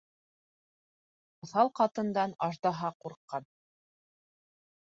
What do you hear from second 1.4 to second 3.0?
Уҫал ҡатындан аждаһа